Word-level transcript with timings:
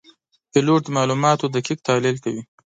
پیلوټ 0.51 0.81
د 0.85 0.89
معلوماتو 0.95 1.51
دقیق 1.55 1.79
تحلیل 1.87 2.17
کوي. 2.23 2.43